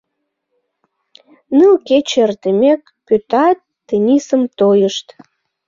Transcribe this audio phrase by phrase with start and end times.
[1.57, 5.07] Ныл кече эртымек, Пӧта-Тынисым тойышт.